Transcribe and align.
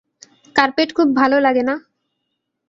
Carpet 0.55 0.89
খুব 0.93 1.07
ভালো 1.15 1.37
লাগে 1.39 1.63
না? 1.63 1.75